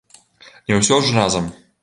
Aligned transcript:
Не 0.71 0.79
ўсё 0.79 0.99
ж 1.05 1.15
разам. 1.19 1.53